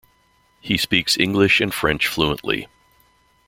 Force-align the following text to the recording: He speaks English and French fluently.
He 0.59 0.77
speaks 0.77 1.15
English 1.15 1.61
and 1.61 1.71
French 1.71 2.07
fluently. 2.07 2.67